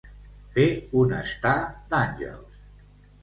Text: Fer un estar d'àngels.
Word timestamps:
Fer 0.53 0.63
un 1.01 1.11
estar 1.17 1.53
d'àngels. 1.91 2.65